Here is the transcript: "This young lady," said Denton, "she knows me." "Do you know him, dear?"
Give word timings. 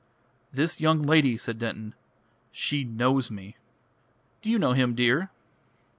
"This 0.51 0.79
young 0.81 1.03
lady," 1.03 1.37
said 1.37 1.59
Denton, 1.59 1.93
"she 2.51 2.83
knows 2.83 3.29
me." 3.29 3.55
"Do 4.41 4.49
you 4.49 4.57
know 4.57 4.73
him, 4.73 4.95
dear?" 4.95 5.29